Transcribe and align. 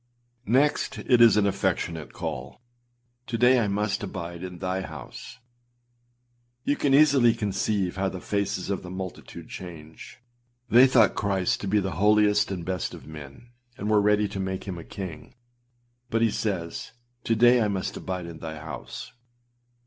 â 0.01 0.45
5. 0.47 0.51
Next, 0.53 0.97
it 0.97 1.21
is 1.21 1.37
an 1.37 1.45
affectionate 1.45 2.11
call. 2.11 2.59
âTo 3.27 3.37
day 3.37 3.59
I 3.59 3.67
must 3.67 4.01
abide 4.01 4.41
in 4.41 4.57
thy 4.57 4.81
house.â 4.81 5.37
You 6.63 6.75
can 6.75 6.95
easily 6.95 7.35
conceive 7.35 7.97
how 7.97 8.09
the 8.09 8.19
faces 8.19 8.71
of 8.71 8.81
the 8.81 8.89
multitude 8.89 9.49
change! 9.49 10.17
They 10.71 10.87
thought 10.87 11.13
Christ 11.13 11.61
to 11.61 11.67
be 11.67 11.79
the 11.79 11.97
holiest 12.01 12.49
and 12.49 12.65
best 12.65 12.95
of 12.95 13.05
men, 13.05 13.51
and 13.77 13.91
were 13.91 14.01
ready 14.01 14.27
to 14.29 14.39
make 14.39 14.63
him 14.63 14.79
a 14.79 14.83
king. 14.83 15.35
But 16.09 16.23
he 16.23 16.31
says, 16.31 16.93
âTo 17.23 17.37
day 17.37 17.61
I 17.61 17.67
must 17.67 17.95
abide 17.95 18.25
in 18.25 18.39
thy 18.39 18.57
house. 18.57 19.11